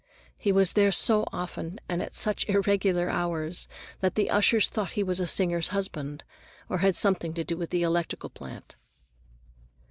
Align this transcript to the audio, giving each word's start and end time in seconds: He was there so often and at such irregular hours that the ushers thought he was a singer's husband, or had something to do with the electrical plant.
He 0.39 0.51
was 0.51 0.73
there 0.73 0.91
so 0.91 1.27
often 1.31 1.79
and 1.87 2.01
at 2.01 2.15
such 2.15 2.49
irregular 2.49 3.07
hours 3.07 3.67
that 3.99 4.15
the 4.15 4.31
ushers 4.31 4.67
thought 4.67 4.93
he 4.93 5.03
was 5.03 5.19
a 5.19 5.27
singer's 5.27 5.67
husband, 5.67 6.23
or 6.69 6.79
had 6.79 6.95
something 6.95 7.35
to 7.35 7.43
do 7.43 7.55
with 7.55 7.69
the 7.69 7.83
electrical 7.83 8.31
plant. 8.31 8.77